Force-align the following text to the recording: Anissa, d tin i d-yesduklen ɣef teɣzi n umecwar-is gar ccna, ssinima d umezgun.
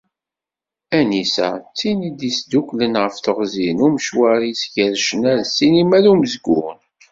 Anissa, 0.97 1.49
d 1.57 1.61
tin 1.77 1.99
i 2.09 2.09
d-yesduklen 2.11 2.93
ɣef 3.01 3.15
teɣzi 3.17 3.69
n 3.77 3.83
umecwar-is 3.85 4.61
gar 4.73 4.93
ccna, 5.03 5.33
ssinima 5.43 5.99
d 6.03 6.05
umezgun. 6.11 6.77